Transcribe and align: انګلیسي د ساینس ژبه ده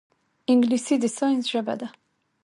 انګلیسي 0.51 0.95
د 1.03 1.05
ساینس 1.17 1.43
ژبه 1.53 1.75
ده 1.79 1.87